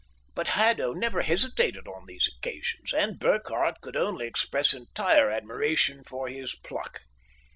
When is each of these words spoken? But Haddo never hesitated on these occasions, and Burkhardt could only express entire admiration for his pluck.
But 0.33 0.47
Haddo 0.47 0.93
never 0.93 1.21
hesitated 1.21 1.87
on 1.87 2.07
these 2.07 2.27
occasions, 2.35 2.91
and 2.91 3.19
Burkhardt 3.19 3.81
could 3.81 3.95
only 3.95 4.25
express 4.25 4.73
entire 4.73 5.29
admiration 5.29 6.03
for 6.03 6.27
his 6.27 6.55
pluck. 6.55 7.01